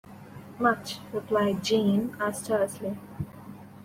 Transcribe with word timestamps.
Much, 0.57 0.97
replied 1.13 1.63
Jeanne, 1.63 2.17
as 2.19 2.41
tersely. 2.41 2.97